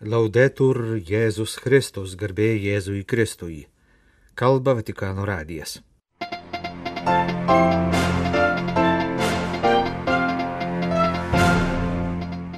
[0.00, 3.66] Laudetur Jėzus Kristus, garbė Jėzui Kristui.
[4.32, 5.74] Kalba Vatikano radijas.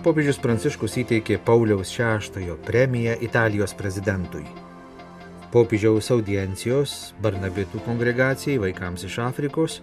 [0.06, 4.46] Popiežius Pranciškus įteikė Pauliaus VI premiją Italijos prezidentui.
[5.50, 9.80] Popiežiaus audiencijos Barnabitų kongregacijai vaikams iš Afrikos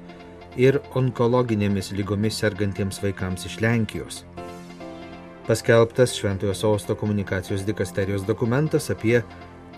[0.56, 4.24] ir onkologinėmis lygomis sergantiems vaikams iš Lenkijos
[5.50, 9.24] paskelbtas Šventojo Sosto komunikacijos dikasterijos dokumentas apie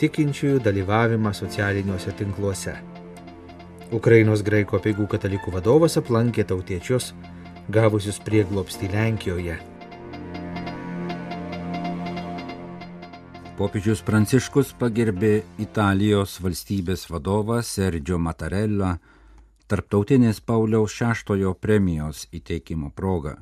[0.01, 2.73] tikinčiųjų dalyvavimą socialiniuose tinkluose.
[3.95, 7.13] Ukrainos graiko apieigų katalikų vadovas aplankė tautiečius,
[7.71, 9.55] gavusius prieglopstį Lenkijoje.
[13.55, 18.97] Popiežius Pranciškus pagerbė Italijos valstybės vadovą Sergio Mattarella
[19.71, 23.37] tarptautinės Pauliaus VI premijos įteikimo proga.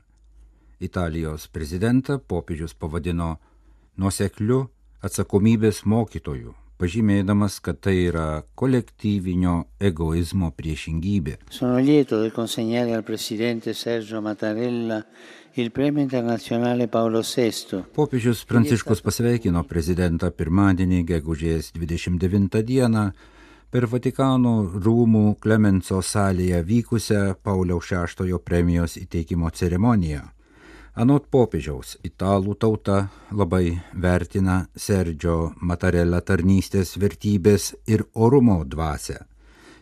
[0.79, 3.35] Italijos prezidentą popiežius pavadino
[3.99, 4.65] nuosekliu
[5.03, 11.35] atsakomybės mokytoju, pažymėdamas, kad tai yra kolektyvinio egoizmo priešingybė.
[17.95, 23.05] Popiežius Pranciškus pasveikino prezidentą pirmadienį, gegužės 29 dieną,
[23.69, 30.23] per Vatikano rūmų Klemenso salėje vykusią Pauliaus VI premijos įteikimo ceremoniją.
[30.99, 39.21] Anot popiežiaus, italų tauta labai vertina Sergio Matarella tarnystės vertybės ir orumo dvasę.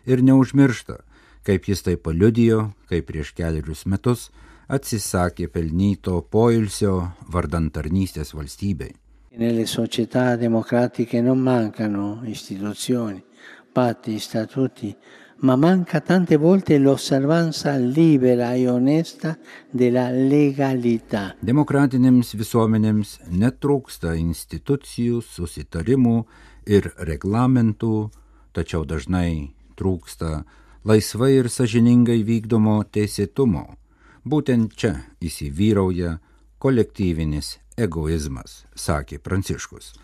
[0.06, 1.00] Ir neužmiršta,
[1.42, 4.28] kaip jis tai paliudijo, kai prieš keliarius metus
[4.70, 6.94] atsisakė pelnyto poilsio
[7.34, 8.94] vardant tarnystės valstybei.
[9.42, 13.24] Nelle società democratiche non mancano istituzioni,
[13.74, 14.94] patti, statuti,
[15.40, 19.38] ma manca tante volte l'osservanza libera e onesta
[19.70, 21.36] della legalità.
[21.38, 26.16] Demokratinėms visuomenėms netrūksta institucijų, susitarimų
[26.66, 28.10] ir reglamentų,
[28.50, 30.42] tačiau dažnai trūksta
[30.88, 33.68] laisvai ir sažiningai vykdomo teisėtumo.
[34.26, 36.18] Būtent čia įsivyrauja
[36.58, 39.94] kolektyvinis egoizmas, sakė Pranciškus.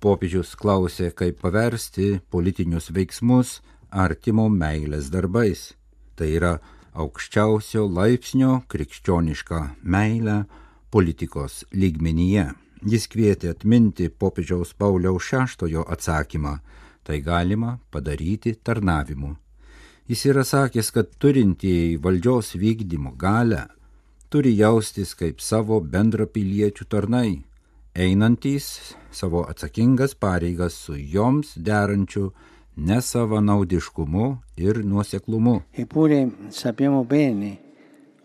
[0.00, 3.58] Popiežius klausė, kaip paversti politinius veiksmus
[3.90, 5.74] artimo meilės darbais.
[6.16, 6.58] Tai yra
[6.98, 10.44] aukščiausio laipsnio krikščionišką meilę
[10.90, 12.50] politikos lygmenyje.
[12.86, 16.60] Jis kvietė atminti popiežiaus Pauliaus VI atsakymą-
[17.04, 19.36] tai galima padaryti tarnavimu.
[20.08, 23.68] Jis yra sakęs, kad turintieji valdžios vykdymo galę
[24.30, 27.44] turi jaustis kaip savo bendrapiliečių tarnai,
[27.94, 32.32] einantys savo atsakingas pareigas su joms derančiu
[32.78, 35.62] nesavanaudiškumu ir nuoseklumu.
[35.72, 37.66] Eppure sappiamo bene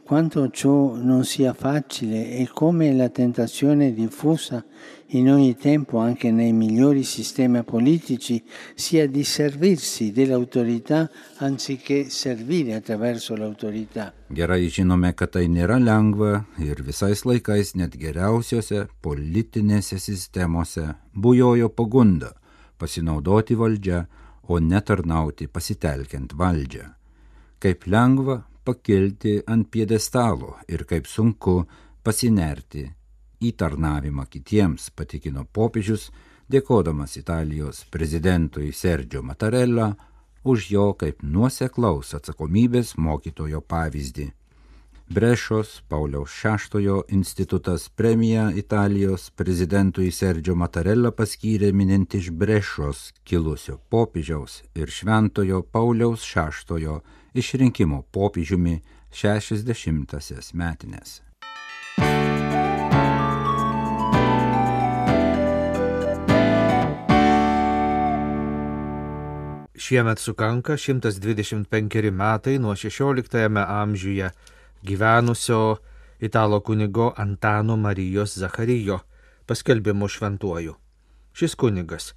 [0.04, 4.64] quanto ciò non sia facile e come la tentazione diffusa
[5.08, 8.44] in ogni tempo anche nei migliori sistemi politici
[8.76, 14.14] sia di servirsi dell'autorità anziché servire attraverso l'autorità.
[14.28, 22.34] Gerai žinome, kad tai nėra lengva ir visais laikais net geriausiose politinėse sistemose bujojo pagunda
[22.78, 24.04] pasinaudoti valdžią
[24.48, 26.88] o netarnauti pasitelkiant valdžią.
[27.60, 31.64] Kaip lengva pakilti ant piedestalo ir kaip sunku
[32.04, 32.84] pasinerti
[33.44, 36.10] į tarnavimą kitiems, patikino popiežius,
[36.52, 39.94] dėkodamas Italijos prezidentui Sergio Mattarella
[40.44, 44.28] už jo kaip nuoseklaus atsakomybės mokytojo pavyzdį.
[45.10, 54.62] Brešos Pauliaus VI institutas premiją Italijos prezidentui Sergio Mattarella paskyrė minint iš Brešos kilusio popiežiaus
[54.76, 57.02] ir šventojo Pauliaus VI
[57.34, 58.80] išrinkimo popiežiumi
[59.12, 61.20] 60-asias metinės.
[69.76, 74.32] Šiemet sukanka 125 metai nuo 16 amžiuje
[74.84, 75.78] gyvenusio
[76.20, 79.00] italo kunigo Antano Marijos Zacharijo
[79.46, 80.76] paskelbimu šventuoju.
[81.34, 82.14] Šis kunigas,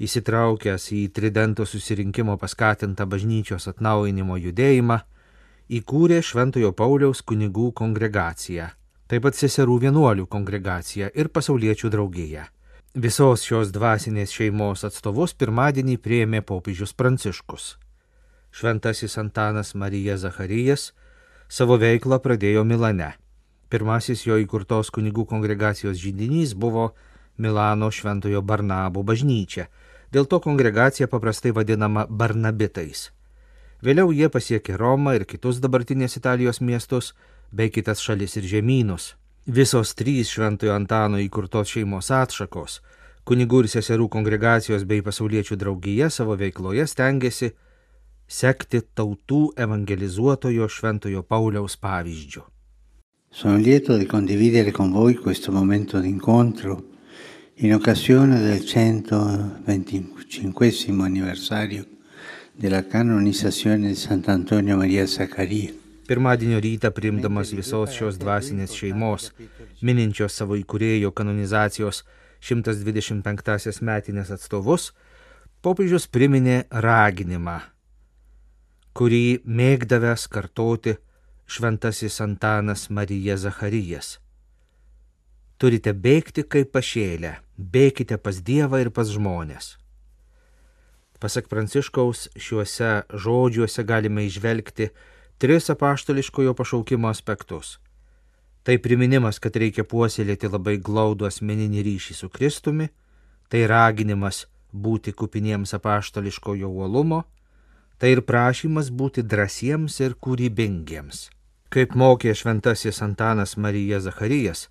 [0.00, 5.00] įsitraukęs į Tridento susirinkimo paskatintą bažnyčios atnaujinimo judėjimą,
[5.80, 8.70] įkūrė Šventojo Pauliaus kunigų kongregaciją,
[9.10, 12.46] taip pat seserų vienuolių kongregaciją ir pasauliečių draugiją.
[12.94, 17.76] Visos šios dvasinės šeimos atstovus pirmadienį prieėmė popiežius Pranciškus.
[18.50, 20.90] Šventasis Antanas Marija Zacharijas
[21.50, 23.10] savo veiklą pradėjo Milane.
[23.70, 26.92] Pirmasis jo įkurtos kunigų kongregacijos žydinys buvo
[27.38, 29.66] Milano Šventojo Barnabo bažnyčia,
[30.14, 33.10] dėl to kongregacija paprastai vadinama Barnabitais.
[33.82, 37.14] Vėliau jie pasiekė Romą ir kitus dabartinės Italijos miestus,
[37.50, 39.14] bei kitas šalis ir žemynus.
[39.46, 42.80] Visos trys Šventojo Antano įkurtos šeimos atšakos
[43.30, 47.52] Kunigų ir seserų kongregacijos bei pasauliečių draugija savo veikloje stengiasi
[48.30, 52.46] sekti tautų evangelizuotojo Šventojo Pauliaus pavyzdžiu.
[53.30, 56.90] Sono lieto di condividere con voi questo momento d'incontro
[57.62, 61.86] in occasione del 125 anniversario
[62.52, 65.72] della canonizzazione di Sant'Antonio Maria Zaccaria.
[66.06, 69.32] Pirmadienio rytą priimdamas visos šios dvasinės šeimos,
[69.80, 72.04] mininčios savo įkūrėjo kanonizacijos
[72.42, 74.90] 125-asias metinės atstovus,
[75.62, 77.60] popiežius priminė raginimą,
[78.96, 80.96] kurį mėgdavęs kartoti
[81.50, 84.18] šventasis Antanas Marija Zacharijas.
[85.60, 89.76] Turite bėgti kaip pašėlę, bėkite pas Dievą ir pas žmonės.
[91.20, 94.88] Pasak Pranciškaus, šiuose žodžiuose galime išvelgti
[95.38, 97.76] tris apaštališkojo pašaukimo aspektus.
[98.64, 102.88] Tai priminimas, kad reikia puoselėti labai glaudų asmeninį ryšį su Kristumi,
[103.52, 107.24] tai raginimas būti kupiniems apaštališkojo uolumo,
[108.00, 111.28] tai ir prašymas būti drąsiems ir kūrybingiems.
[111.70, 114.68] Kaip mokė šventasis Antanas Marija Zacharijas,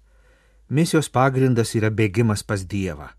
[0.67, 3.11] misijos pagrindas yra bėgimas pas Dievą,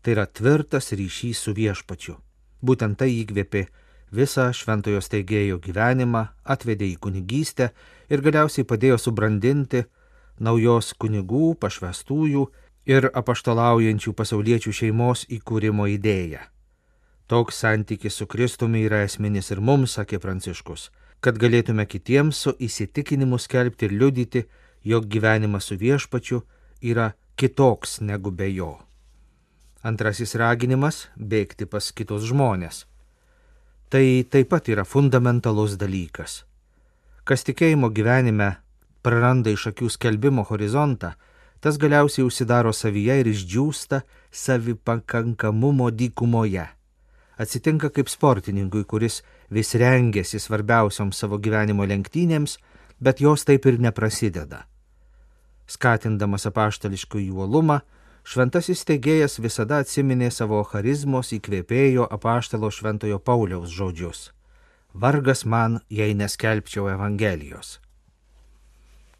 [0.00, 2.14] tai yra tvirtas ryšys su viešpačiu.
[2.62, 3.66] Būtent tai įkvėpė
[4.14, 7.72] visą šventojo steigėjo gyvenimą, atvedė į kunigystę
[8.08, 9.84] ir galiausiai padėjo subrandinti
[10.38, 12.46] naujos kunigų, pašvestųjų
[12.86, 16.46] ir apaštalaujančių pasauliečių šeimos įkūrimo idėją.
[17.26, 20.90] Toks santykis su Kristumi yra esminis ir mums, sakė Pranciškus,
[21.20, 24.44] kad galėtume kitiems su įsitikinimu skelbti ir liudyti,
[24.86, 26.44] jog gyvenimas su viešpačiu
[26.82, 28.76] yra kitoks negu be jo.
[29.82, 32.84] Antrasis raginimas- bėgti pas kitus žmonės.
[33.90, 36.44] Tai taip pat yra fundamentalus dalykas.
[37.24, 38.56] Kas tikėjimo gyvenime
[39.02, 41.14] praranda iš akių skelbimo horizontą,
[41.60, 46.68] tas galiausiai užsidaro savyje ir išdžiūsta savipakankamumo dykumoje.
[47.36, 49.20] Atsitinka kaip sportininkui, kuris
[49.52, 52.56] vis rengėsi svarbiausioms savo gyvenimo lenktynėms,
[53.00, 54.64] bet jos taip ir neprasideda.
[55.68, 57.80] Skatindamas apaštališkų juolumą,
[58.24, 64.30] šventasis teigėjas visada atsiminė savo charizmos įkvėpėjo apaštalo šventojo Pauliaus žodžius.
[64.94, 67.80] Vargas man, jei neskelbčiau Evangelijos.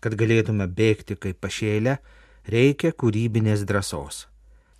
[0.00, 1.98] Kad galėtume bėgti kaip pašėlę,
[2.48, 4.24] reikia kūrybinės drąsos.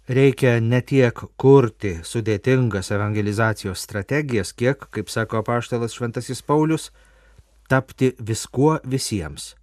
[0.07, 6.93] Reikia ne tiek kurti sudėtingas evangelizacijos strategijas, kiek, kaip sako apaštalas šventasis Paulius,
[7.67, 9.57] tapti viskuo visiems,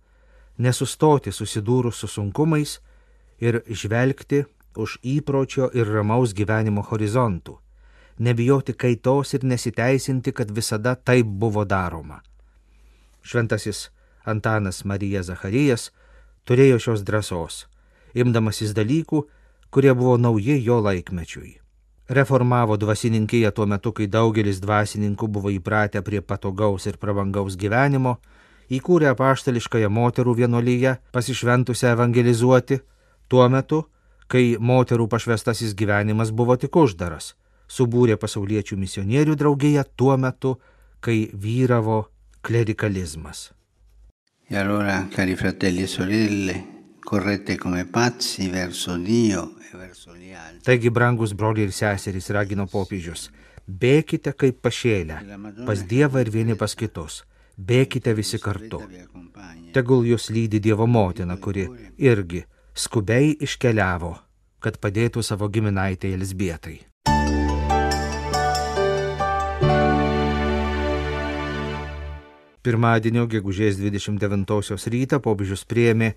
[0.60, 2.81] nesustoti susidūrus su sunkumais,
[3.40, 4.44] ir žvelgti
[4.75, 7.56] už įpročio ir ramaus gyvenimo horizontų,
[8.19, 12.22] nebijoti kaitos ir nesiteisinti, kad visada taip buvo daroma.
[13.24, 13.89] Šventasis
[14.25, 15.92] Antanas Marija Zacharijas
[16.48, 17.68] turėjo šios drąsos,
[18.13, 19.24] imdamasis dalykų,
[19.74, 21.58] kurie buvo nauji jo laikmečiui.
[22.10, 28.18] Reformavo dvasininkiją tuo metu, kai daugelis dvasininkų buvo įpratę prie patogaus ir prabangaus gyvenimo,
[28.70, 32.80] įkūrė apaštališkąją moterų vienolyje, pasišventusią evangelizuoti,
[33.31, 33.80] tuo metu,
[34.28, 37.34] kai moterų pašvestasis gyvenimas buvo tik uždaras,
[37.72, 40.58] subūrė pasauliečių misionierių draugiją tuo metu,
[41.00, 42.04] kai vyravo
[42.42, 43.52] klerikalizmas.
[44.50, 46.56] E allora, cari fratelli e sorelle,
[47.19, 47.44] e.
[50.63, 53.27] Taigi, brangus broliai ir seserys, ragino popiežius,
[53.67, 55.20] bėkite kaip pašėlę,
[55.67, 57.24] pas Dievą ir vieni pas kitus,
[57.58, 58.82] bėkite visi kartu.
[59.74, 61.67] Tegul jūs lydi Dievo motina, kuri
[61.98, 62.43] irgi
[62.74, 64.15] skubiai iškeliavo,
[64.63, 66.79] kad padėtų savo giminaitė Elisbietai.
[72.63, 76.13] Pirmadienio gegužės 29 rytą popiežius priėmė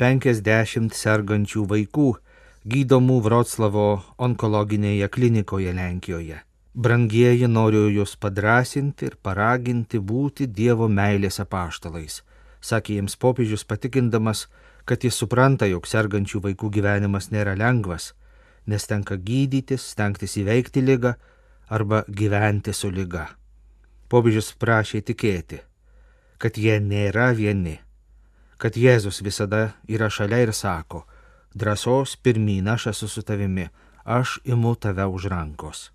[0.00, 2.10] 50 sergančių vaikų
[2.72, 6.38] gydomų Vroclavo onkologinėje klinikoje Lenkijoje.
[6.72, 12.22] Brangieji noriu jūs padrasinti ir paraginti būti Dievo meilės apaštalais,
[12.64, 14.46] sakė jiems popiežius patikindamas,
[14.88, 18.14] kad jis supranta, jog sergančių vaikų gyvenimas nėra lengvas,
[18.64, 21.12] nes tenka gydytis, stengtis įveikti lygą
[21.68, 23.28] arba gyventi su lyga.
[24.08, 25.60] Popiežius prašė tikėti,
[26.40, 27.82] kad jie nėra vieni,
[28.60, 31.06] kad Jėzus visada yra šalia ir sako,
[31.56, 33.68] drąsos pirmyn aš esu su tavimi,
[34.04, 35.88] aš imu tave už rankos.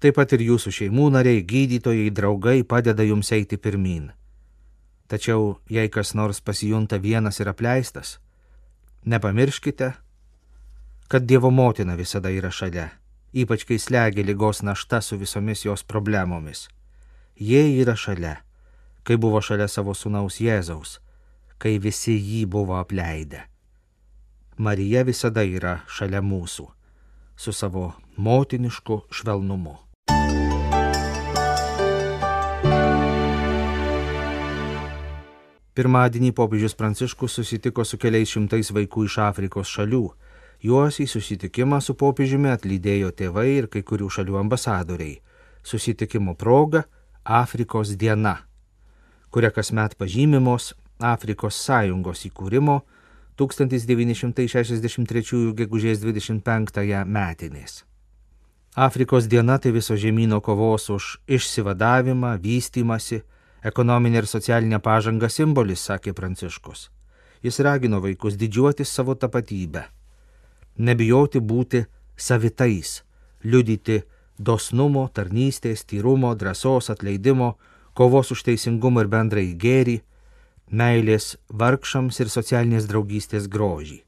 [0.00, 4.10] Taip pat ir jūsų šeimų nariai, gydytojai, draugai padeda jums eiti pirmin.
[5.06, 8.18] Tačiau jei kas nors pasijunta vienas ir apleistas,
[9.04, 9.92] Nepamirškite,
[11.08, 12.90] kad Dievo motina visada yra šalia,
[13.32, 16.68] ypač kai slegia lygos našta su visomis jos problemomis.
[17.36, 18.36] Jie yra šalia,
[19.02, 20.98] kai buvo šalia savo sunaus Jėzaus,
[21.60, 23.44] kai visi jį buvo apleidę.
[24.60, 26.66] Marija visada yra šalia mūsų,
[27.36, 29.76] su savo motinišku švelnumu.
[35.70, 40.02] Pirmadienį popiežius Pranciškus susitiko su keliais šimtais vaikų iš Afrikos šalių.
[40.60, 45.20] Juos į susitikimą su popiežiumi atlydėjo tėvai ir kai kurių šalių ambasadoriai.
[45.64, 46.82] Susitikimo proga
[47.24, 48.34] Afrikos diena,
[49.32, 52.82] kuria kasmet pažymimos Afrikos sąjungos įkūrimo
[53.40, 57.84] 1963 gegužės 25 metinės.
[58.76, 63.22] Afrikos diena tai viso žemynų kovos už išsivadavimą, vystimasi,
[63.64, 66.90] ekonominė ir socialinė pažanga simbolis, sakė Pranciškus.
[67.42, 69.88] Jis ragino vaikus didžiuotis savo tapatybę,
[70.78, 73.02] nebijoti būti savitais,
[73.42, 74.02] liudyti
[74.38, 77.56] dosnumo, tarnystės, tyrumo, drąsos, atleidimo,
[77.94, 80.00] kovos už teisingumą ir bendrai gėrį,
[80.70, 84.00] meilės vargšams ir socialinės draugystės grožį.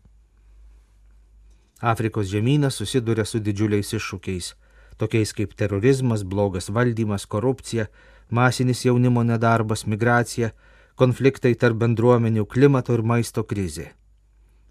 [1.82, 4.52] Afrikos žemynas susiduria su didžiuliais iššūkiais,
[4.96, 7.88] tokiais kaip terorizmas, blogas valdymas, korupcija,
[8.30, 10.52] masinis jaunimo nedarbas, migracija,
[10.94, 13.90] konfliktai tarp bendruomenių, klimato ir maisto krizė.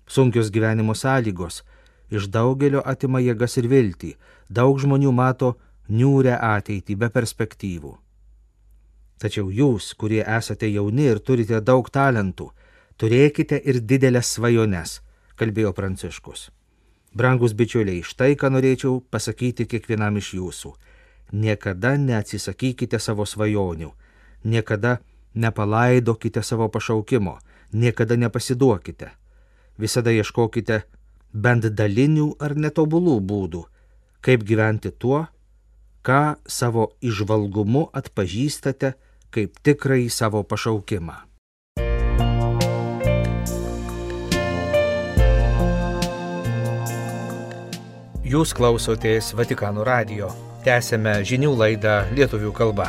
[0.08, 1.62] Sunkios gyvenimo sąlygos
[2.12, 4.16] iš daugelio atima jėgas ir viltį,
[4.48, 5.56] daug žmonių mato
[5.90, 7.98] niūrę ateitį be perspektyvų.
[9.22, 12.50] Tačiau jūs, kurie esate jauni ir turite daug talentų,
[12.98, 15.02] turėkite ir didelės svajones,
[15.38, 16.50] kalbėjo Pranciškus.
[17.14, 20.74] Brangus bičiuliai, štai ką norėčiau pasakyti kiekvienam iš jūsų
[21.32, 23.92] niekada neatsisakykite savo svajonių,
[24.44, 25.00] niekada
[25.34, 27.40] nepalaidokite savo pašaukimo,
[27.74, 29.12] niekada nepasiduokite.
[29.78, 30.82] Visada ieškokite
[31.34, 33.64] bent dalinių ar netobulų būdų,
[34.22, 35.26] kaip gyventi tuo,
[36.04, 38.94] ką savo išvalgumu atpažįstate
[39.32, 41.18] kaip tikrai savo pašaukimą.
[48.32, 50.30] Jūs klausotės Vatikano radio.
[50.64, 52.86] Tęsėme žinių laidą lietuvių kalba.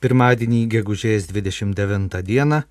[0.00, 2.62] Pirmadienį, gegužės 29 dieną,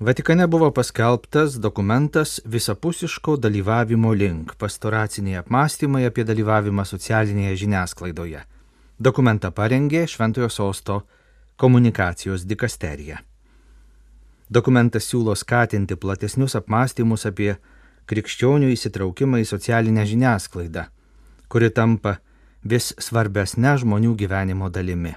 [0.00, 8.40] Vatikane buvo paskelbtas dokumentas visapusiško dalyvavimo link- pastoraciniai apmąstymai apie dalyvavimą socialinėje žiniasklaidoje.
[9.00, 11.02] Dokumentą parengė Šventojo Sosto
[11.56, 13.18] komunikacijos dikasterija.
[14.50, 17.56] Dokumentas siūlo skatinti platesnius apmąstymus apie
[18.06, 20.86] krikščionių įsitraukimą į socialinę žiniasklaidą,
[21.48, 22.16] kuri tampa
[22.64, 25.14] vis svarbesnė žmonių gyvenimo dalimi.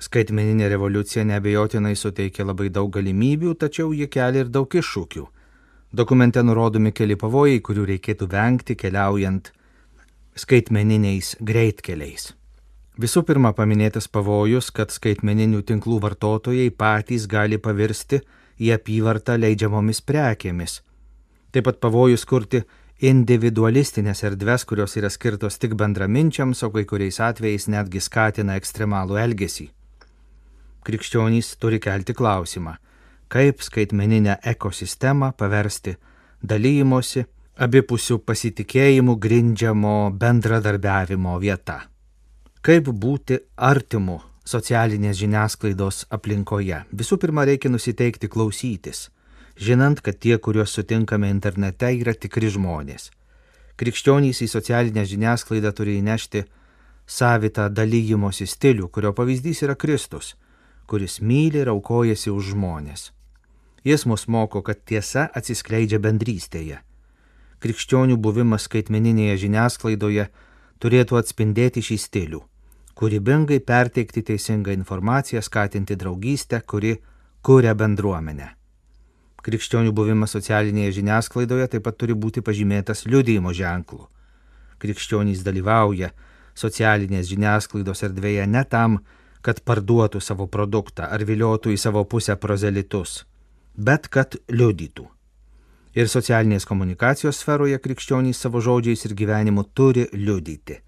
[0.00, 5.26] Skaitmeninė revoliucija nebejotinai suteikia labai daug galimybių, tačiau ji kelia ir daug iššūkių.
[5.92, 9.52] Dokumente nurodomi keli pavojai, kurių reikėtų vengti keliaujant
[10.38, 12.30] skaitmeniniais greitkeliais.
[13.00, 18.22] Visų pirma paminėtas pavojus, kad skaitmeninių tinklų vartotojai patys gali pavirsti
[18.60, 20.80] į apyvartą leidžiamomis prekėmis,
[21.50, 22.60] Taip pat pavojus kurti
[23.02, 29.66] individualistinės erdves, kurios yra skirtos tik bendraminčiams, o kai kuriais atvejais netgi skatina ekstremalų elgesį.
[30.86, 32.74] Krikščionys turi kelti klausimą,
[33.28, 35.96] kaip skaitmeninę ekosistemą paversti
[36.42, 37.26] dalymosi,
[37.60, 41.82] abipusių pasitikėjimų grindžiamo bendradarbiavimo vieta.
[42.64, 46.84] Kaip būti artimu socialinės žiniasklaidos aplinkoje.
[46.92, 49.08] Visų pirma, reikia nusiteikti klausytis
[49.60, 53.10] žinant, kad tie, kuriuos sutinkame internete, yra tikri žmonės.
[53.80, 56.44] Krikščionys į socialinę žiniasklaidą turi įnešti
[57.08, 60.34] savitą dalyjimosi stilių, kurio pavyzdys yra Kristus,
[60.90, 63.10] kuris myli ir aukojasi už žmonės.
[63.86, 66.80] Jis mus moko, kad tiesa atsiskleidžia bendrystėje.
[67.62, 70.26] Krikščionių buvimas skaitmeninėje žiniasklaidoje
[70.82, 72.40] turėtų atspindėti šį stilių-
[72.98, 76.96] kūrybingai perteikti teisingą informaciją, skatinti draugystę, kuri
[77.42, 78.48] kuria bendruomenę.
[79.40, 84.08] Krikščionių buvimas socialinėje žiniasklaidoje taip pat turi būti pažymėtas liudijimo ženklu.
[84.80, 86.10] Krikščionys dalyvauja
[86.54, 89.19] socialinės žiniasklaidos erdvėje ne tam, kad
[89.64, 93.24] parduotų savo produktą ar viliotų į savo pusę prozelitus,
[93.76, 95.06] bet kad liudytų.
[95.98, 100.78] Ir socialinės komunikacijos sferoje krikščionys savo žodžiais ir gyvenimu turi liudyti.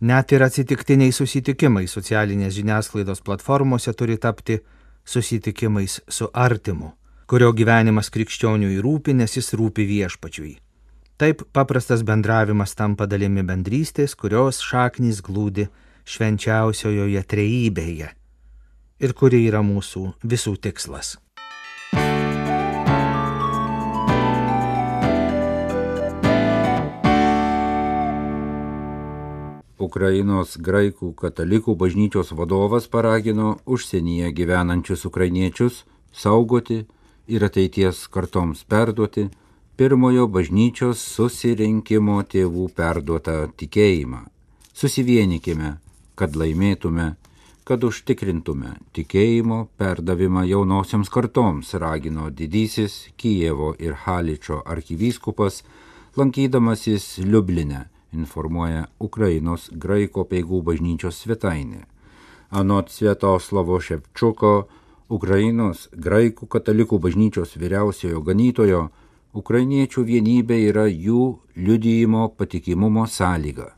[0.00, 4.60] Net ir atsitiktiniai susitikimai socialinės žiniasklaidos platformose turi tapti
[5.04, 6.94] susitikimais su artimu
[7.28, 10.54] kurio gyvenimas krikščioniui rūpi, nes jis rūpi viešpačiui.
[11.20, 15.66] Taip paprastas bendravimas tampa dalimi bendrystės, kurios šaknys glūdi
[16.08, 18.12] švenčiausiojoje trejybėje
[19.04, 21.16] ir kuri yra mūsų visų tikslas.
[29.78, 36.80] Ukrainos graikų katalikų bažnyčios vadovas paragino užsienyje gyvenančius ukrainiečius saugoti
[37.28, 39.28] ir ateities kartoms perduoti
[39.78, 44.24] pirmojo bažnyčios susirinkimo tėvų perduotą tikėjimą.
[44.74, 45.76] Susivienykime,
[46.18, 47.12] kad laimėtume,
[47.68, 55.62] kad užtikrintume tikėjimo perdavimą jaunosiams kartoms, ragino didysis Kijevo ir Haličio arkivyskupas,
[56.18, 57.84] lankydamasis Liublinė,
[58.16, 61.84] informuoja Ukrainos graiko peigų bažnyčios svetainė.
[62.50, 64.54] Anot Svietoslavo Šepčuko,
[65.12, 68.88] Ukrainos graikų katalikų bažnyčios vyriausiojo ganytojo,
[69.36, 73.77] ukrainiečių vienybė yra jų liudijimo patikimumo sąlyga.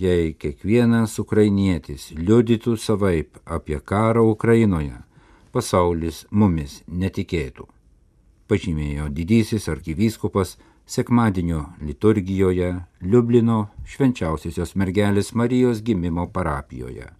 [0.00, 4.96] Jei kiekvienas ukrainietis liudytų savaip apie karą Ukrainoje,
[5.52, 7.66] pasaulis mumis netikėtų.
[8.48, 10.54] Pažymėjo didysis arkivyskupas
[10.88, 12.70] sekmadienio liturgijoje
[13.02, 17.10] Liublino švenčiausiosios mergelės Marijos gimimo parapijoje.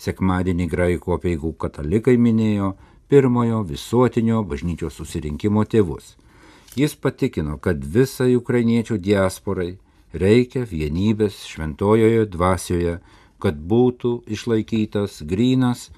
[0.00, 2.72] Sekmadienį graikų apieigų katalikai minėjo
[3.12, 6.14] pirmojo visuotinio bažnyčios susirinkimo tėvus.
[6.80, 9.74] Jis patikino, kad visai ukrainiečių diasporai
[10.12, 12.98] reikia vienybės šventojoje dvasioje,
[13.38, 15.90] kad būtų išlaikytas grynas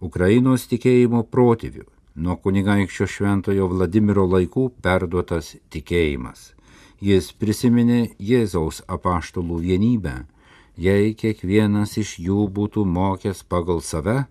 [0.00, 1.86] Ukrainos tikėjimo protėvių,
[2.16, 6.52] nuo kunigaikščio šventojo Vladimiro laikų perduotas tikėjimas.
[7.00, 10.22] Jis prisiminė Jėzaus apaštalų vienybę
[10.76, 14.26] Jei kiekvienas iš jų būtų mokęs pagal save,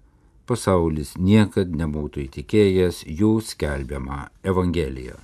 [0.45, 5.17] pasaulis niekad nebūtų įtikėjęs jų skelbiamą Evangeliją.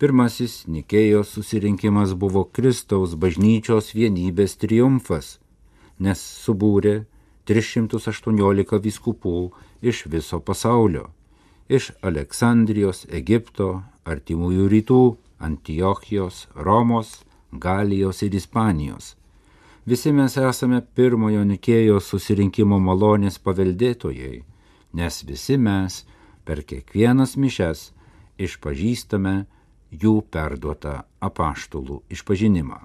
[0.00, 5.34] Pirmasis Nikėjos susirinkimas buvo Kristaus bažnyčios vienybės triumfas,
[6.00, 7.02] nes subūrė
[7.44, 9.34] 318 viskupų
[9.84, 11.10] iš viso pasaulio-
[11.76, 15.02] iš Aleksandrijos, Egipto, Artimųjų rytų,
[15.38, 19.16] Antiochijos, Romos, Galijos ir Ispanijos.
[19.84, 24.44] Visi mes esame pirmojo Nikėjos susirinkimo malonės paveldėtojai,
[24.94, 26.06] nes visi mes
[26.46, 27.92] per kiekvienas mišes
[28.38, 29.44] išpažįstame
[29.90, 32.78] jų perduotą apaštulų išpažinimą.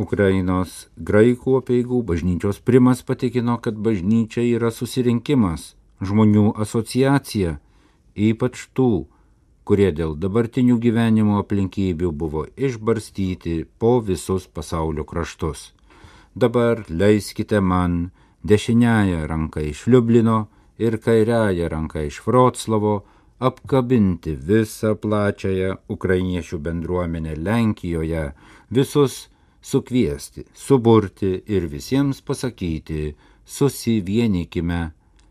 [0.00, 7.58] Ukrainos graikų apieigų bažnyčios primas patikino, kad bažnyčia yra susirinkimas, žmonių asociacija,
[8.14, 9.06] ypač tų,
[9.64, 15.70] kurie dėl dabartinių gyvenimo aplinkybių buvo išbarstyti po visus pasaulio kraštus
[16.34, 18.10] dabar leiskite man
[18.44, 20.46] dešiniąją ranką iš Liublino
[20.78, 23.02] ir kairiąją ranką iš Vroclavo
[23.38, 28.32] apkabinti visą plačiąją ukrainiečių bendruomenę Lenkijoje,
[28.70, 29.28] visus
[29.62, 34.80] sukviesti, suburti ir visiems pasakyti, susivienykime,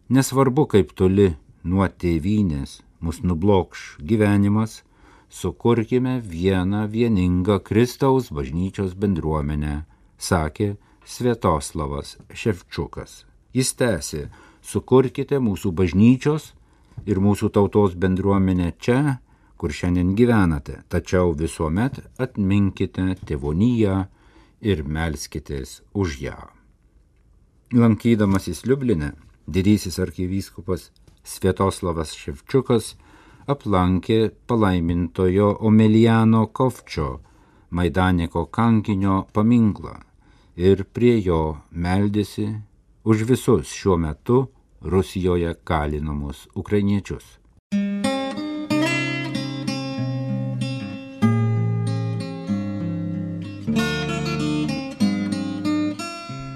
[0.10, 1.30] nesvarbu kaip toli
[1.64, 4.82] nuo tėvynės mus nublokš gyvenimas,
[5.30, 9.84] sukurkime vieną vieningą Kristaus bažnyčios bendruomenę,
[10.18, 13.24] sakė Svietoslavas Ševčiukas.
[13.54, 14.28] Jis tęsė,
[14.62, 16.54] sukurkite mūsų bažnyčios
[17.06, 19.20] ir mūsų tautos bendruomenę čia,
[19.58, 24.04] kur šiandien gyvenate, tačiau visuomet atminkite tėvoniją
[24.64, 26.40] ir melskitės už ją.
[27.74, 29.14] Lankydamasis Liublinė,
[29.48, 30.92] didysis arkivyskupas
[31.24, 32.94] Svietoslavas Ševčiukas
[33.50, 37.08] aplankė palaimintojo Omeliano Kovčio
[37.74, 39.96] Maidaniko kankinio paminklą
[40.56, 41.40] ir prie jo
[41.72, 42.52] meldėsi
[43.04, 44.44] už visus šiuo metu
[44.84, 47.24] Rusijoje kalinamus ukrainiečius.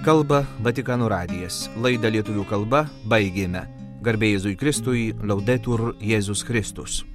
[0.04, 1.70] Kalba Vatikano radijas.
[1.80, 3.64] Laidą lietuvių kalba baigėme.
[4.04, 7.06] Garbėjai Jėzui Kristui, laudetur Jėzus Kristus.